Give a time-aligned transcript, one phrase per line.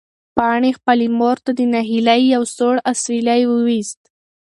[0.35, 4.01] پاڼې خپلې مور ته د ناهیلۍ یو سوړ اسوېلی وویست.